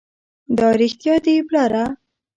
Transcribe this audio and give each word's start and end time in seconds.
دا 0.57 0.67
رښتيا 0.79 1.15
دي 1.25 1.33
پلاره! 1.47 1.85